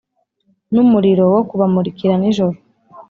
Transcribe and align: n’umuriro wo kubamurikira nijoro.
n’umuriro 0.73 1.23
wo 1.33 1.41
kubamurikira 1.49 2.13
nijoro. 2.17 2.55